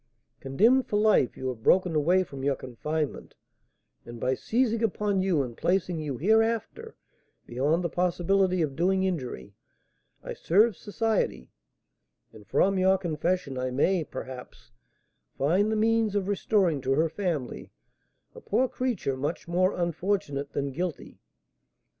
[0.39, 3.35] Condemned for life, you have broken away from your confinement,
[4.03, 6.95] and by seizing upon you and placing you hereafter
[7.45, 9.53] beyond the possibility of doing injury,
[10.23, 11.51] I serve society;
[12.33, 14.71] and from your confession I may, perhaps,
[15.37, 17.71] find the means of restoring to her family
[18.33, 21.19] a poor creature much more unfortunate than guilty.